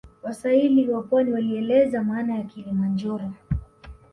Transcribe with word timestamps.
Waswahili 0.23 0.89
wa 0.89 1.01
pwani 1.03 1.31
walieleza 1.33 2.03
maana 2.03 2.35
ya 2.37 2.43
kilimanjoro 2.43 3.31